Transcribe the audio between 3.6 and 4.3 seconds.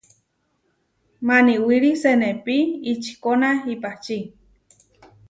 ipahčí.